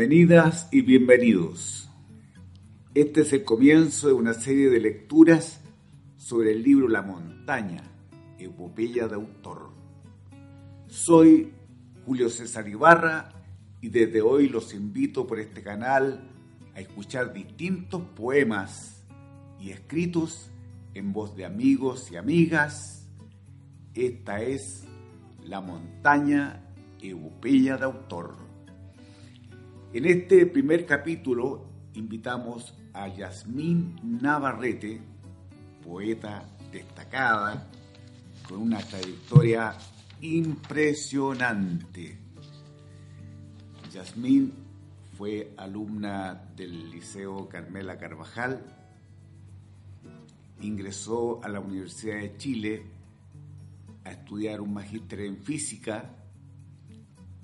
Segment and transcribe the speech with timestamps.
[0.00, 1.90] Bienvenidas y bienvenidos.
[2.94, 5.60] Este es el comienzo de una serie de lecturas
[6.16, 7.82] sobre el libro La montaña,
[8.38, 9.68] epopeya de autor.
[10.86, 11.52] Soy
[12.06, 13.30] Julio César Ibarra
[13.82, 16.30] y desde hoy los invito por este canal
[16.74, 19.04] a escuchar distintos poemas
[19.60, 20.50] y escritos
[20.94, 23.06] en voz de amigos y amigas.
[23.92, 24.84] Esta es
[25.44, 26.62] La montaña,
[27.02, 28.49] epopeya de autor.
[29.92, 35.00] En este primer capítulo invitamos a Yasmín Navarrete,
[35.84, 37.68] poeta destacada,
[38.48, 39.76] con una trayectoria
[40.20, 42.16] impresionante.
[43.92, 44.52] Yasmín
[45.18, 48.64] fue alumna del Liceo Carmela Carvajal,
[50.60, 52.86] ingresó a la Universidad de Chile
[54.04, 56.14] a estudiar un magíster en física,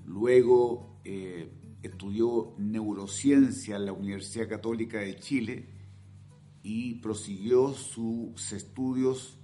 [0.05, 1.51] luego eh,
[1.87, 5.69] estudió neurociencia en la Universidad Católica de Chile
[6.63, 9.39] y prosiguió sus estudios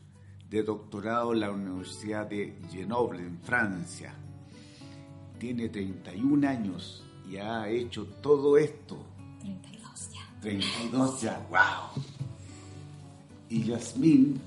[0.51, 4.15] de doctorado en la Universidad de Grenoble, en Francia.
[5.39, 9.07] Tiene 31 años y ha hecho todo esto.
[9.41, 10.41] 32 ya.
[10.41, 12.05] 32 ya, wow.
[13.49, 14.41] Y Yasmín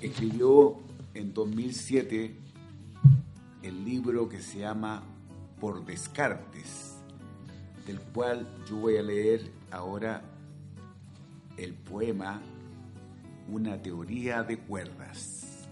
[0.00, 0.78] escribió
[1.14, 2.36] en 2007
[3.62, 5.13] el libro que se llama
[5.60, 6.96] por Descartes,
[7.86, 10.22] del cual yo voy a leer ahora
[11.56, 12.40] el poema
[13.46, 15.68] Una teoría de cuerdas.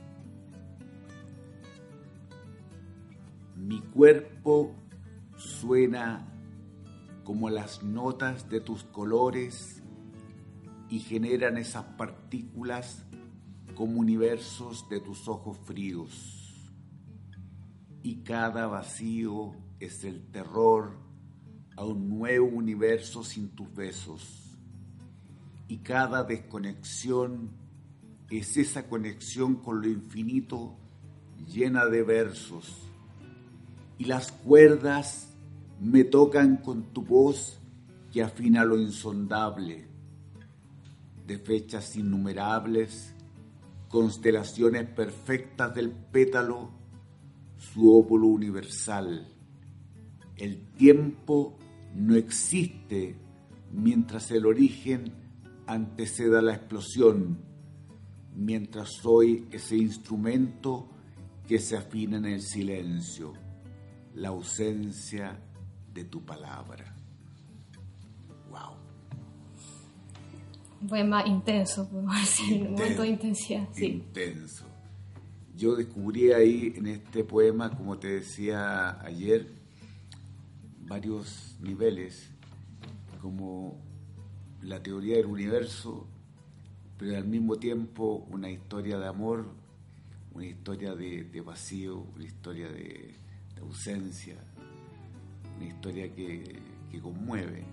[3.57, 4.75] Mi cuerpo
[5.37, 6.29] suena
[7.25, 9.83] como las notas de tus colores
[10.91, 13.07] y generan esas partículas
[13.75, 16.71] como universos de tus ojos fríos.
[18.03, 19.55] Y cada vacío
[19.85, 20.93] es el terror
[21.77, 24.57] a un nuevo universo sin tus besos.
[25.67, 27.51] Y cada desconexión
[28.31, 30.77] es esa conexión con lo infinito
[31.49, 32.89] llena de versos.
[33.99, 35.29] Y las cuerdas
[35.81, 37.59] me tocan con tu voz
[38.13, 39.89] que afina lo insondable.
[41.27, 43.15] De fechas innumerables,
[43.89, 46.71] constelaciones perfectas del pétalo,
[47.57, 49.32] su óvulo universal
[50.43, 51.57] el tiempo
[51.95, 53.15] no existe
[53.71, 55.13] mientras el origen
[55.69, 57.39] anteceda la explosión,
[58.35, 60.89] mientras soy ese instrumento
[61.47, 63.35] que se afina en el silencio,
[64.17, 65.39] la ausencia
[65.95, 66.93] de tu palabra.
[68.51, 68.77] Wow.
[70.81, 73.69] Un poema intenso, podemos decir, un momento de intensidad.
[73.71, 73.87] Sí.
[73.87, 74.67] Intenso.
[75.55, 79.62] Yo descubrí ahí en este poema, como te decía ayer,
[80.93, 82.31] varios niveles,
[83.23, 83.81] como
[84.61, 86.07] la teoría del universo,
[86.99, 89.47] pero al mismo tiempo una historia de amor,
[90.35, 93.15] una historia de, vacío, una historia de,
[93.63, 94.37] ausencia,
[95.57, 96.61] una historia que,
[97.01, 97.65] conmueve.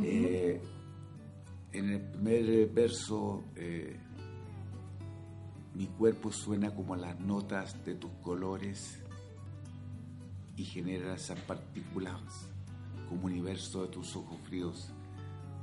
[0.00, 0.60] Eh,
[1.72, 3.96] en el primer verso, eh,
[5.74, 9.03] mi cuerpo suena como las notas de tus colores
[10.56, 12.48] y genera esas partículas
[13.08, 14.90] como universo de tus ojos fríos.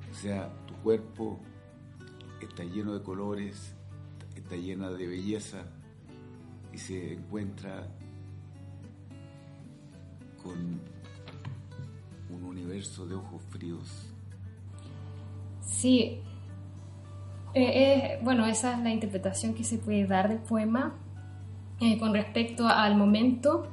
[0.09, 1.39] O sea, tu cuerpo
[2.41, 3.75] está lleno de colores,
[4.35, 5.63] está llena de belleza
[6.73, 7.87] y se encuentra
[10.41, 10.81] con
[12.29, 14.07] un universo de ojos fríos.
[15.61, 16.19] Sí,
[17.53, 20.93] eh, eh, bueno, esa es la interpretación que se puede dar del poema
[21.79, 23.67] eh, con respecto al momento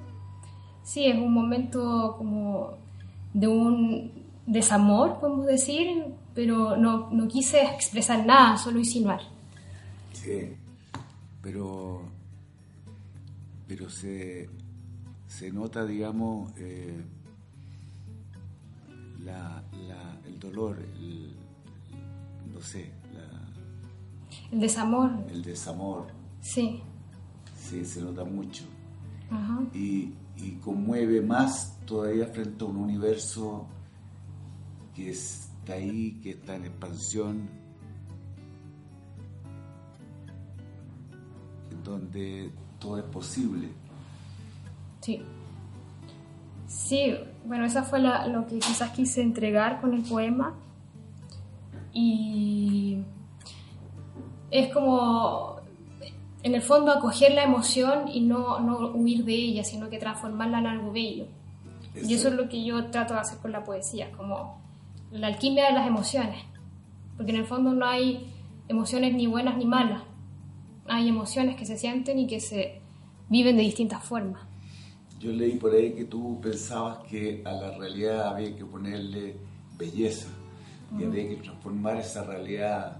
[0.88, 2.78] sí, es un momento como
[3.34, 4.10] de un
[4.46, 6.04] desamor, podemos decir,
[6.34, 9.20] pero no, quise expresar nada, solo insinuar.
[10.14, 10.54] Sí,
[11.42, 12.00] pero,
[13.66, 14.48] pero se,
[15.52, 17.04] nota, digamos, eh,
[20.26, 20.78] el dolor,
[22.54, 22.90] no sé,
[24.50, 25.10] El desamor.
[25.30, 26.06] El desamor.
[26.40, 26.80] Sí.
[27.54, 28.64] Sí, se nota mucho.
[29.74, 33.66] Y, y conmueve más todavía frente a un universo
[34.94, 37.48] que está ahí, que está en expansión,
[41.84, 43.68] donde todo es posible.
[45.00, 45.22] Sí.
[46.66, 47.14] Sí,
[47.46, 50.54] bueno, esa fue lo que quizás quise entregar con el poema.
[51.92, 52.98] Y
[54.50, 55.57] es como,
[56.42, 60.60] en el fondo, acoger la emoción y no, no huir de ella, sino que transformarla
[60.60, 61.26] en algo bello.
[61.94, 64.60] Y eso es lo que yo trato de hacer con la poesía, como
[65.10, 66.44] la alquimia de las emociones.
[67.16, 68.32] Porque en el fondo no hay
[68.68, 70.02] emociones ni buenas ni malas.
[70.86, 72.80] Hay emociones que se sienten y que se
[73.28, 74.42] viven de distintas formas.
[75.18, 79.36] Yo leí por ahí que tú pensabas que a la realidad había que ponerle
[79.76, 80.28] belleza
[80.96, 82.98] y había que transformar esa realidad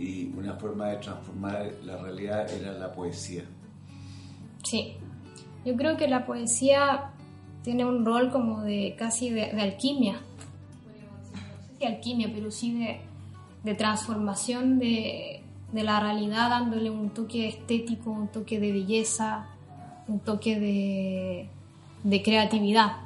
[0.00, 3.44] y una forma de transformar la realidad era la poesía.
[4.64, 4.94] Sí,
[5.64, 7.10] yo creo que la poesía
[7.62, 13.00] tiene un rol como de casi de, alquimia, no sé si alquimia, pero sí de,
[13.62, 15.42] de transformación de,
[15.72, 19.48] de, la realidad, dándole un toque estético, un toque de belleza,
[20.08, 21.48] un toque de,
[22.04, 23.02] de creatividad.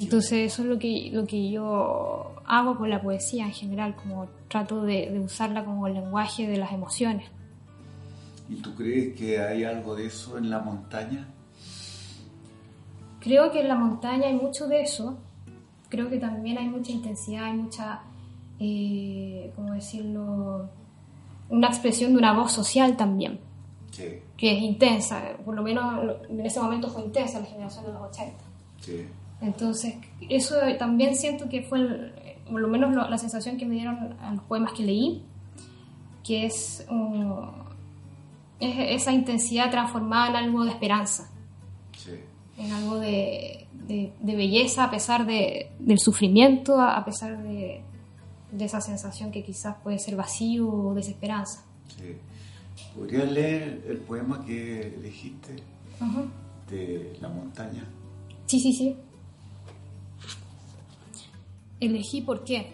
[0.00, 4.28] Entonces eso es lo que, lo que yo hago con la poesía en general, como
[4.48, 7.30] trato de, de usarla como el lenguaje de las emociones.
[8.48, 11.26] ¿Y tú crees que hay algo de eso en la montaña?
[13.20, 15.16] Creo que en la montaña hay mucho de eso.
[15.88, 18.02] Creo que también hay mucha intensidad, hay mucha,
[18.60, 20.68] eh, ¿cómo decirlo?
[21.48, 23.40] Una expresión de una voz social también.
[23.92, 24.18] Sí.
[24.36, 25.22] Que es intensa.
[25.42, 28.34] Por lo menos en ese momento fue intensa la generación de los 80.
[28.80, 29.06] Sí.
[29.40, 29.94] Entonces,
[30.28, 32.12] eso también siento que fue,
[32.50, 35.22] por lo menos la sensación que me dieron a los poemas que leí,
[36.22, 36.86] que es,
[38.60, 41.30] es esa intensidad transformada en algo de esperanza.
[41.98, 42.12] Sí
[42.56, 47.82] en algo de, de, belleza a pesar de, del sufrimiento, a pesar de,
[48.52, 51.64] de, esa sensación que quizás puede ser vacío o desesperanza.
[51.88, 52.16] Sí.
[52.96, 55.56] ¿Podrías leer el poema que elegiste
[56.70, 57.84] de La montaña?
[58.46, 58.96] Sí, sí, sí.
[61.86, 62.72] Elegí por qué.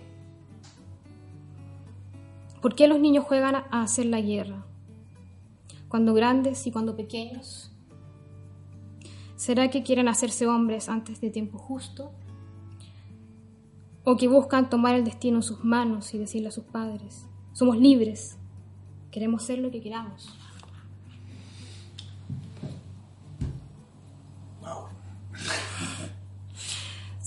[2.60, 4.66] ¿Por qué los niños juegan a hacer la guerra?
[5.88, 7.70] Cuando grandes y cuando pequeños
[9.40, 12.12] ¿Será que quieren hacerse hombres antes de tiempo justo?
[14.04, 17.78] ¿O que buscan tomar el destino en sus manos y decirle a sus padres, somos
[17.78, 18.36] libres,
[19.10, 20.28] queremos ser lo que queramos?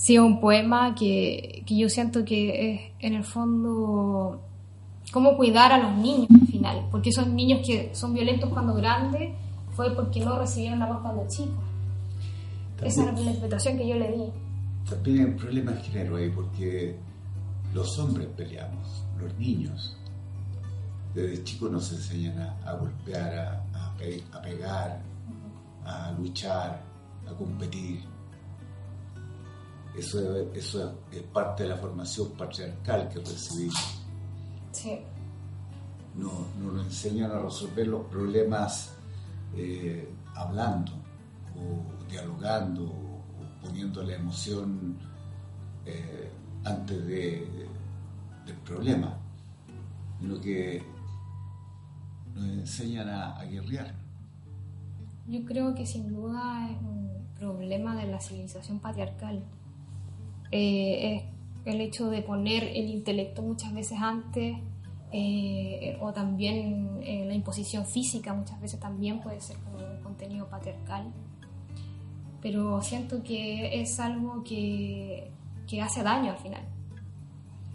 [0.04, 4.38] Sí, un poema que, que yo siento que es en el fondo
[5.10, 9.32] cómo cuidar a los niños al final, porque esos niños que son violentos cuando grandes
[9.70, 11.54] fue porque no recibieron la voz cuando chicos.
[12.82, 14.24] Esa es la interpretación que yo le di.
[14.90, 16.96] También hay un problema de género ahí, porque
[17.72, 19.96] los hombres peleamos, los niños.
[21.14, 23.38] Desde chicos nos enseñan a, golpear,
[23.72, 23.86] a,
[24.34, 25.00] a, pegar,
[25.82, 26.82] a luchar,
[27.26, 28.00] a competir.
[29.96, 34.02] Eso, eso es parte de la formación patriarcal que recibimos.
[34.72, 34.98] Sí.
[36.16, 38.94] Nos, nos enseñan a resolver los problemas
[39.56, 40.92] eh, hablando
[41.56, 44.96] o dialogando o poniendo la emoción
[45.86, 46.30] eh,
[46.64, 47.68] antes de,
[48.46, 49.16] del problema,
[50.22, 50.82] lo que
[52.34, 53.94] nos enseñan a, guerrear.
[55.26, 59.44] Yo creo que sin duda es un problema de la civilización patriarcal.
[60.56, 64.56] Eh, es el hecho de poner el intelecto muchas veces antes
[65.10, 71.12] eh, o también la imposición física muchas veces también puede ser como un contenido patriarcal
[72.44, 75.30] pero siento que es algo que,
[75.66, 76.60] que hace daño al final.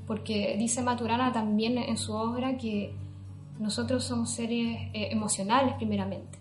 [0.05, 2.93] Porque dice Maturana también en su obra que
[3.57, 6.38] nosotros somos seres eh, emocionales primeramente,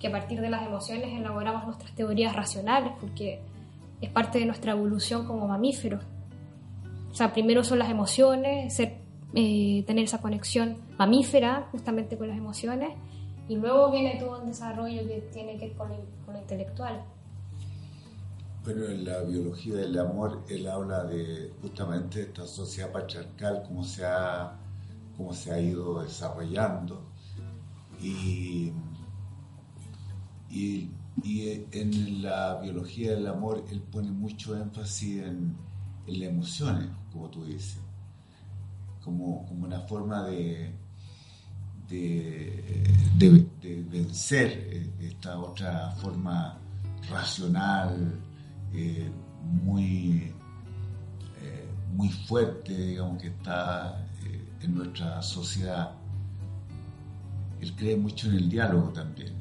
[0.00, 3.42] que a partir de las emociones elaboramos nuestras teorías racionales, porque
[4.00, 6.04] es parte de nuestra evolución como mamíferos.
[7.10, 8.98] O sea, primero son las emociones, ser,
[9.34, 12.90] eh, tener esa conexión mamífera justamente con las emociones,
[13.48, 15.88] y luego viene todo un desarrollo que tiene que ver con
[16.24, 17.02] con lo intelectual.
[18.64, 24.04] Bueno, en la biología del amor él habla de justamente esta sociedad patriarcal, cómo se
[24.04, 24.58] ha,
[25.16, 27.08] cómo se ha ido desarrollando
[27.98, 28.70] y,
[30.50, 30.90] y,
[31.24, 35.56] en la biología del amor él pone mucho énfasis en,
[36.06, 37.78] las emociones, como tú dices,
[39.04, 40.72] como, como una forma de,
[41.88, 43.46] de,
[43.90, 46.58] vencer eh, esta otra forma
[47.10, 48.14] racional,
[48.72, 49.10] eh,
[49.62, 50.32] muy,
[51.42, 54.06] eh, muy fuerte, digamos, que está
[54.62, 55.92] en nuestra sociedad.
[57.60, 59.34] Él cree mucho en el diálogo también,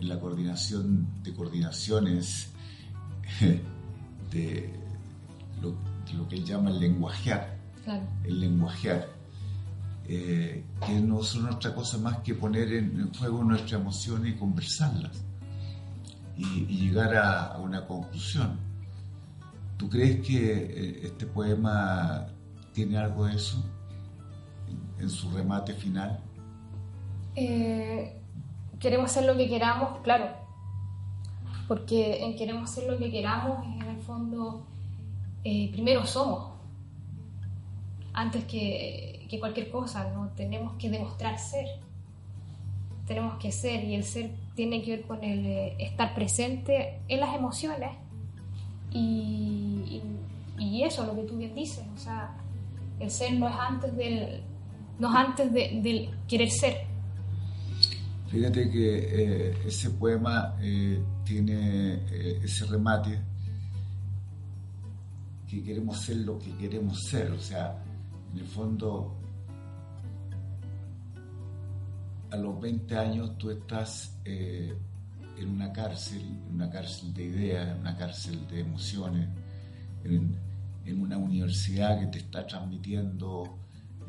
[0.00, 2.50] en la coordinación de coordinaciones,
[4.30, 4.74] de
[5.60, 5.74] lo,
[6.28, 7.58] que él llama el lenguajear.
[8.24, 9.18] El lenguajear
[10.10, 15.24] eh, que no son otra cosa más que poner en, juego nuestras emociones y conversarlas
[16.34, 18.58] y, llegar a, una conclusión.
[19.76, 22.26] ¿Tú crees que eh, este poema
[22.72, 23.62] tiene algo de eso
[24.98, 26.20] en, su remate final?
[27.34, 28.17] Eh,
[28.80, 30.26] queremos hacer lo que queramos, claro,
[31.66, 34.64] porque en queremos hacer lo que queramos, en el fondo,
[35.42, 36.52] primero somos,
[38.12, 41.66] antes que cualquier cosa, no tenemos que demostrar ser.
[43.06, 47.20] Tenemos que ser y el ser tiene que ver con el eh, estar presente en
[47.20, 47.90] las emociones
[48.90, 50.02] y,
[50.58, 52.34] y, eso, lo que tú bien dices, o sea,
[52.98, 54.42] el ser no es antes del,
[54.98, 56.87] no es antes del querer ser.
[58.28, 62.04] Fíjate que eh, ese poema eh, tiene
[62.44, 63.18] ese remate
[65.48, 67.82] que queremos ser lo que queremos ser, o sea,
[68.32, 69.18] en el fondo
[72.30, 74.76] a los 20 años tú estás eh,
[75.38, 79.28] en una cárcel, en una cárcel de ideas, en una cárcel de emociones,
[80.04, 80.48] en,
[81.00, 83.58] una universidad que te está transmitiendo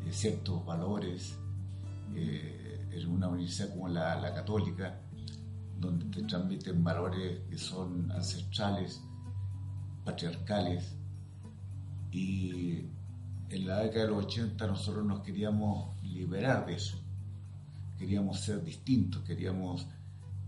[0.06, 1.36] eh, ciertos valores,
[2.14, 2.59] eh,
[2.92, 5.00] en una universidad como la, la, católica,
[5.78, 9.00] donde te transmiten valores que son ancestrales,
[10.04, 10.96] patriarcales,
[12.12, 12.84] y
[13.50, 16.98] en la década de los 80 nosotros nos queríamos liberar de eso.
[17.98, 19.86] Queríamos ser distintos, queríamos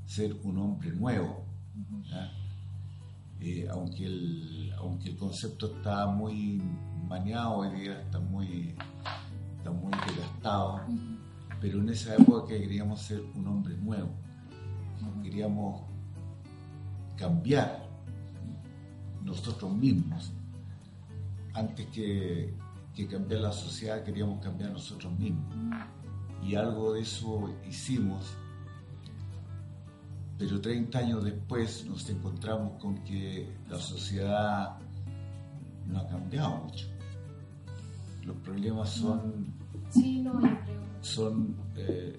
[0.06, 1.44] ser un hombre nuevo.
[3.40, 6.62] Eh, aunque, el, aunque el concepto está muy
[7.08, 8.74] maniado hoy día, está muy,
[9.58, 10.82] está muy desgastado,
[11.62, 14.10] pero en esa época queríamos ser un hombre nuevo,
[15.22, 15.82] queríamos
[17.16, 17.88] cambiar
[19.22, 20.32] nosotros mismos.
[21.54, 22.52] Antes que,
[22.96, 25.54] que cambiar la sociedad, queríamos cambiar nosotros mismos
[26.44, 28.34] y algo de eso hicimos,
[30.36, 34.78] pero 30 años después nos encontramos con que la sociedad
[35.86, 36.88] no ha cambiado mucho.
[38.24, 39.54] Los problemas son,
[41.02, 42.18] son, eh,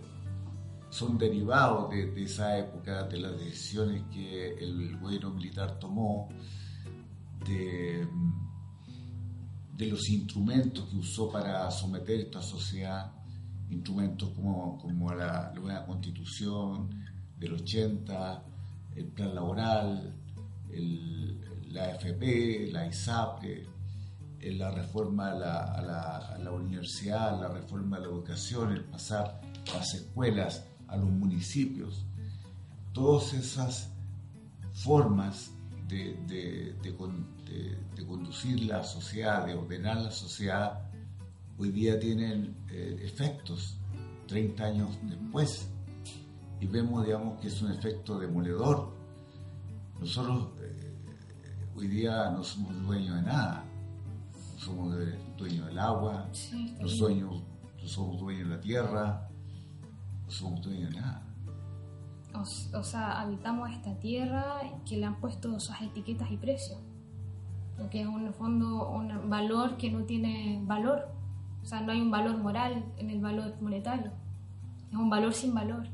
[0.89, 6.29] son derivados de, esa época, de las decisiones que el gobierno militar tomó,
[7.45, 8.07] de,
[9.75, 13.11] de los instrumentos que usó para someter esta sociedad
[13.73, 16.89] instrumentos como, como la nueva constitución
[17.37, 18.43] del 80,
[18.95, 20.15] el plan laboral,
[21.71, 23.67] la AFP, la ISAPRE,
[24.51, 29.41] la reforma a la, a, universidad, la reforma de la educación, el pasar
[29.73, 32.05] las escuelas a los municipios.
[32.91, 33.89] Todas esas
[34.73, 35.51] formas
[35.88, 36.75] de,
[38.07, 40.89] conducir la sociedad, de ordenar la sociedad,
[41.57, 43.77] hoy día tienen eh, efectos
[44.27, 45.67] 30 años después
[46.59, 48.93] y vemos, digamos, que es un efecto demoledor.
[50.00, 50.91] Nosotros eh,
[51.75, 53.65] hoy día no somos dueños de nada,
[54.63, 54.96] somos
[55.38, 56.29] dueños del agua,
[56.79, 56.88] no,
[57.88, 59.29] somos dueños de la tierra,
[60.25, 61.27] no somos dueños de nada.
[62.34, 66.79] O, sea, habitamos esta tierra que le han puesto esas etiquetas y precios,
[67.77, 71.13] lo que es en el fondo un valor que no tiene valor
[71.63, 74.12] o sea, no hay un valor moral en el valor monetario.
[74.91, 75.88] Es un valor sin valor.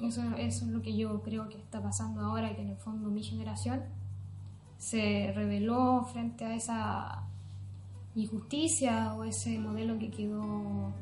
[0.00, 3.22] Eso, es lo que yo creo que está pasando ahora, que en el fondo mi
[3.22, 3.82] generación
[4.84, 7.22] se reveló frente a esa
[8.14, 10.92] injusticia o ese modelo que quedó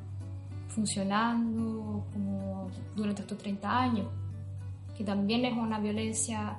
[0.69, 4.07] funcionando como durante estos 30 años,
[4.97, 6.59] que también es una violencia,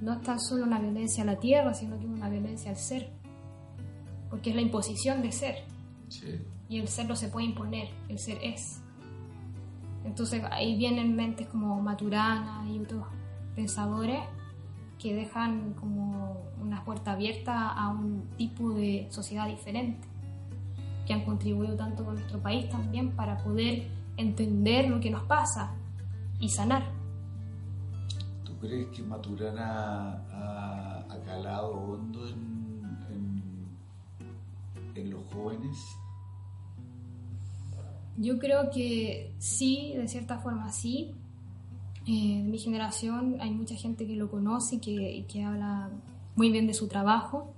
[0.00, 2.78] no es tan solo una violencia a la tierra, sino que es una violencia al
[2.78, 3.10] ser
[4.32, 5.56] porque es la imposición de ser.
[6.70, 8.80] Y el ser no se puede imponer, el ser es.
[10.06, 13.04] Entonces ahí vienen mentes como Maturana y otros
[13.54, 14.20] pensadores
[15.02, 20.06] que dejan como una puerta abierta a un tipo de sociedad diferente,
[21.06, 25.74] que han contribuido tanto con nuestro país también para poder entender lo que nos pasa
[26.38, 26.84] y sanar.
[28.44, 32.62] ¿Tú crees que Maturana ha, ha calado hondo en
[34.94, 35.78] en los jóvenes?
[38.16, 41.14] Yo creo que sí, de cierta forma sí.
[42.06, 45.90] Eh, de mi generación hay mucha gente que lo conoce y que, que habla
[46.34, 47.54] muy bien de su trabajo,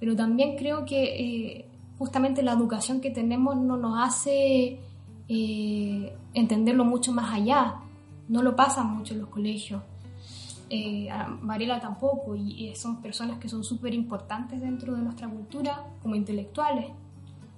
[0.00, 1.66] pero también creo que eh,
[1.98, 4.80] justamente la educación que tenemos no nos hace
[5.28, 7.76] eh, entenderlo mucho más allá,
[8.28, 9.82] no lo pasa mucho en los colegios.
[10.68, 11.08] Eh,
[11.42, 16.86] Varela tampoco, y, son personas que son súper importantes dentro de nuestra cultura como intelectuales.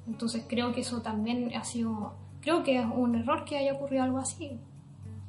[0.07, 4.03] Entonces creo que eso también ha sido, creo que es un error que haya ocurrido
[4.03, 4.59] algo así.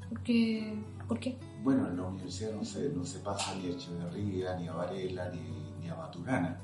[0.10, 1.38] Porque, ¿Por qué?
[1.64, 5.30] Bueno, en la universidad no se, no se pasa ni a Echeverría, ni a Varela,
[5.30, 6.60] ni, ni a Maturana.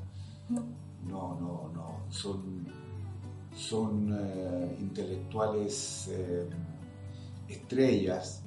[0.49, 0.63] No.
[1.07, 2.01] No, no, no.
[2.09, 2.67] Son,
[3.55, 6.47] son eh, intelectuales eh,
[7.47, 8.43] estrellas,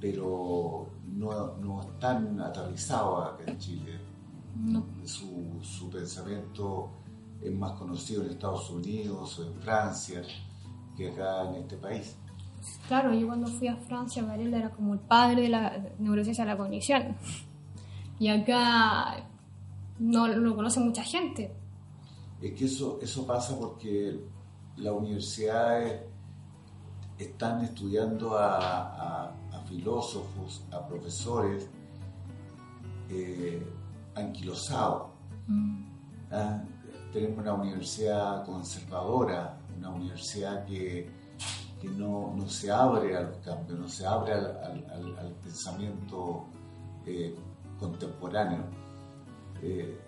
[0.00, 4.00] pero no, no están aterrizados acá en Chile.
[5.04, 6.90] Su, su, pensamiento
[7.42, 10.22] es más conocido en Estados Unidos o en Francia
[10.96, 12.16] que acá en este país.
[12.88, 16.50] Claro, yo cuando fui a Francia, Varela era como el padre de la neurociencia de
[16.50, 17.16] la cognición.
[18.18, 19.26] Y acá
[19.98, 21.52] no lo conoce mucha gente.
[22.40, 24.20] Es que eso, eso pasa porque
[24.76, 26.02] las universidades
[27.18, 29.32] están estudiando a
[29.72, 31.68] filósofos, a profesores
[33.08, 33.62] eh,
[34.14, 35.10] anquilosados.
[35.46, 35.84] Mm.
[36.30, 36.62] ¿Ah?
[37.12, 41.10] Tenemos una universidad conservadora, una universidad que,
[41.88, 46.46] no, se abre a los cambios, no se abre al, pensamiento
[47.06, 47.34] eh,
[47.78, 48.64] contemporáneo.
[49.62, 49.98] Eh,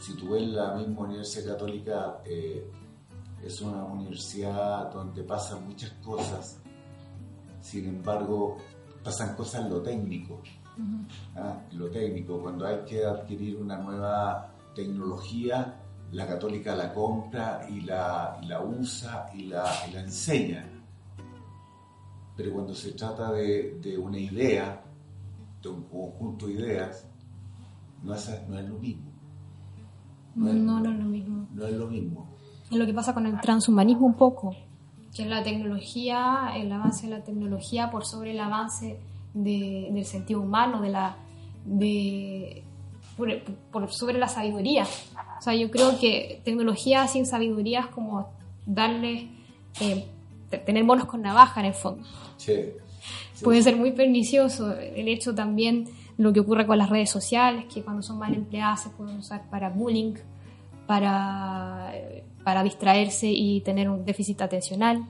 [0.00, 6.60] si tú ves la misma Universidad Católica, es una universidad donde pasan muchas cosas,
[7.60, 8.56] sin embargo,
[9.02, 10.40] pasan cosas en lo técnico.
[11.36, 11.60] ¿ah?
[11.72, 15.80] Lo técnico, cuando hay que adquirir una nueva tecnología,
[16.12, 20.66] la católica la compra y la, la usa y la, la, enseña.
[22.38, 24.82] Pero cuando se trata de, de, una idea,
[25.60, 27.06] de un conjunto de ideas,
[28.02, 29.12] no es, no es lo mismo.
[30.34, 31.48] No, no, no es lo mismo.
[31.52, 32.26] No es lo mismo.
[32.70, 34.56] Es lo que pasa con el transhumanismo un poco
[35.14, 39.00] que es la tecnología, el avance de la tecnología por sobre el avance
[39.34, 41.16] del sentido humano, de la,
[41.64, 42.62] de,
[43.72, 44.84] por, sobre la sabiduría.
[45.38, 48.28] O sea, yo creo que tecnología sin sabiduría es como
[48.66, 49.28] darle,
[49.80, 50.06] eh,
[50.50, 52.06] tener monos con navaja en el fondo.
[53.42, 55.84] Puede ser muy pernicioso el hecho también
[56.16, 59.48] lo que ocurre con las redes sociales, que cuando son mal empleadas se pueden usar
[59.48, 60.14] para bullying,
[60.88, 61.92] para
[62.48, 65.06] para distraerse y tener un déficit atencional.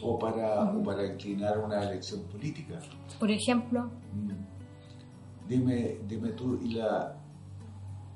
[0.00, 2.80] O para, para inclinar una elección política.
[3.20, 3.90] Por ejemplo.
[4.14, 5.46] Mm.
[5.46, 7.14] Dime, dime tú, ¿y la,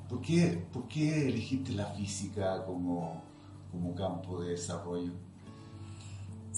[0.09, 3.23] ¿por, qué, ¿por qué elegiste la física como,
[3.71, 5.13] como campo de desarrollo?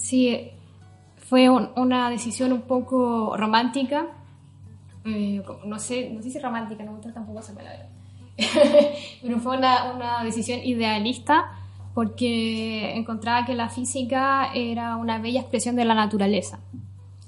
[0.05, 0.51] Sí,
[1.17, 4.09] fue una decisión un poco romántica.
[5.07, 7.89] Eh, no, sé, no sé si romántica, no me gusta tampoco esa palabra.
[9.23, 11.53] pero fue una, una decisión idealista
[11.95, 16.61] porque encontraba que la física era una bella expresión de la naturaleza.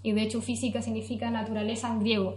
[0.02, 2.36] Y de hecho física significa naturaleza en griego.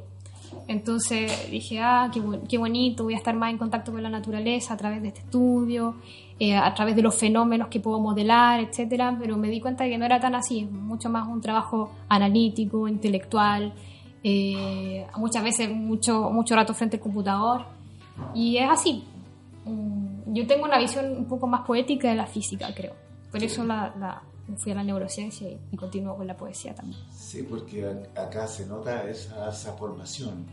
[0.70, 2.10] Entonces dije, ah,
[2.48, 5.20] qué, bonito, voy a estar más en contacto con la naturaleza a través de este
[5.20, 5.96] estudio,
[6.40, 9.16] eh, a través de los fenómenos que puedo modelar, etc.
[9.20, 12.88] Pero me di cuenta de que no era tan así, mucho más un trabajo analítico,
[12.88, 13.74] intelectual,
[14.24, 17.66] eh, muchas veces mucho, mucho rato frente al computador.
[18.34, 19.04] Y es así,
[19.70, 22.94] Mm, yo tengo una visión un poco más poética de la física, creo.
[23.32, 24.22] Por eso la,
[24.58, 27.00] fui a la neurociencia y, continúo con la poesía también.
[27.12, 27.86] Sí, porque
[28.16, 30.46] acá se nota esa, esa formación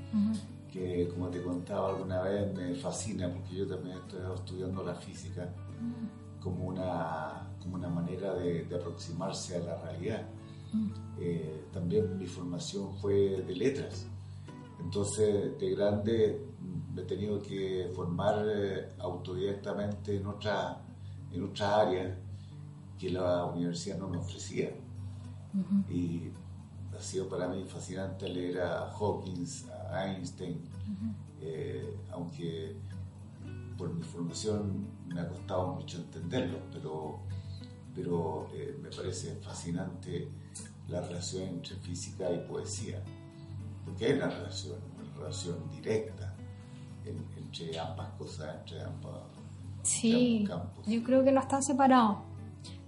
[0.72, 5.48] que, como te contaba alguna vez, me fascina, porque yo también estoy estudiando la física
[6.40, 10.22] como, una, como una manera de, aproximarse a la realidad.
[11.18, 14.06] Eh, también mi formación fue de letras.
[14.80, 16.46] Entonces, de grande
[16.94, 20.80] me he tenido que formar eh, autodidactamente en otra,
[21.32, 22.18] en otra área
[22.98, 24.70] que la universidad no me ofrecía.
[25.88, 26.30] Y
[26.96, 30.60] ha sido para mí fascinante leer a Hawkins, a Einstein,
[31.40, 32.76] eh, aunque
[33.76, 37.20] por mi formación me ha costado mucho entenderlo, pero,
[37.94, 40.28] pero eh, me parece fascinante
[40.88, 43.02] la relación entre física y poesía,
[43.84, 46.34] porque hay una relación, una relación directa
[47.04, 49.20] entre ambas cosas, entre ambos,
[49.82, 50.86] sí, campos.
[50.86, 52.18] Yo creo que no están separados.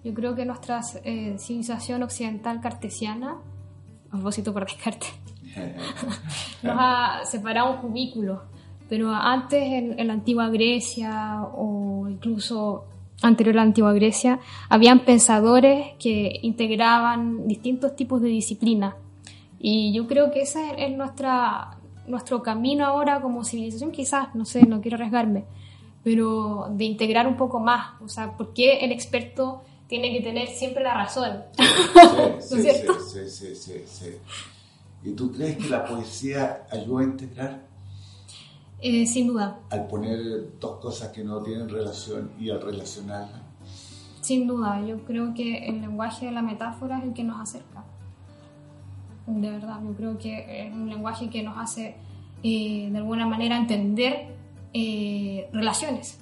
[0.09, 3.37] Yo creo que nuestra eh, civilización occidental cartesiana,
[4.09, 5.13] a propósito por Descartes,
[6.63, 8.45] nos ha separado un cubículo.
[8.89, 12.87] Pero antes, en, la antigua Grecia o incluso
[13.21, 14.41] anterior a la antigua Grecia,
[14.71, 18.95] habían pensadores que integraban distintos tipos de disciplinas.
[19.59, 24.65] Y yo creo que ese es nuestra, nuestro camino ahora como civilización, quizás, no sé,
[24.65, 25.45] no quiero arriesgarme,
[26.03, 28.01] pero de integrar un poco más.
[28.01, 31.43] O sea, ¿por qué el experto tiene que tener siempre la razón?
[31.57, 31.65] Sí,
[31.97, 33.01] ¿No es cierto?
[33.01, 34.11] Sí, sí, sí, sí,
[35.03, 37.69] ¿Y tú crees que la poesía ayuda a integrar?
[38.81, 39.59] Eh, sin duda.
[39.71, 43.41] Al poner dos cosas que no tienen relación y al relacionarlas.
[44.21, 47.85] Sin duda, yo creo que el lenguaje de la metáfora es el que nos acerca.
[49.27, 51.97] De verdad, yo creo que es un lenguaje que nos hace
[52.43, 54.35] eh, de alguna manera entender
[54.73, 56.19] eh, relaciones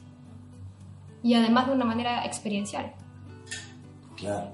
[1.23, 2.93] y además de una manera experiencial.
[4.17, 4.51] Claro,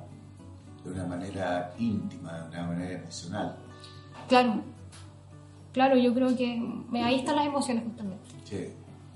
[0.84, 3.56] de una manera íntima, de una manera emocional.
[4.28, 4.62] Claro,
[5.72, 6.60] claro, yo creo que
[6.94, 8.28] ahí están las emociones justamente.
[8.44, 8.68] Sí.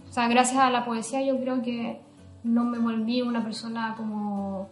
[0.08, 2.00] O sea, gracias a la poesía yo creo que
[2.44, 4.68] no me volví una persona como,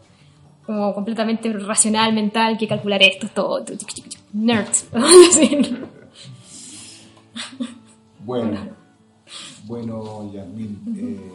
[0.65, 3.65] como completamente racional, mental, que calcular esto, todo,
[4.33, 4.69] nerd,
[8.25, 8.59] Bueno,
[9.67, 11.33] bueno, Yasmin, eh,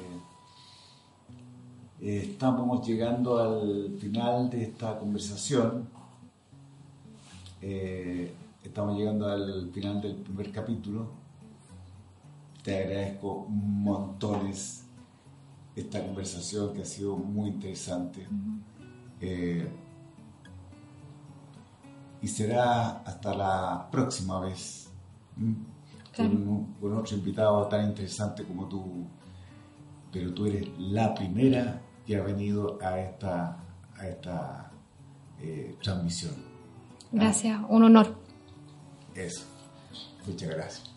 [2.01, 5.87] eh, estamos llegando al final de esta conversación.
[7.61, 8.33] Eh,
[8.63, 11.07] estamos llegando al final del primer capítulo.
[12.63, 14.85] Te agradezco montones
[15.75, 18.27] esta conversación que ha sido muy interesante.
[22.21, 24.89] y será hasta la próxima vez
[26.15, 29.05] con, otro invitado tan interesante como tú,
[30.11, 33.55] pero tú eres la primera que ha venido a esta,
[33.95, 34.71] a esta
[35.39, 36.33] eh, transmisión.
[37.11, 38.15] Gracias, un honor.
[39.13, 39.43] Eso,
[40.25, 40.91] muchas gracias.